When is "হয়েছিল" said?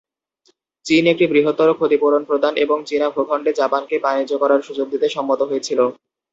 5.49-5.79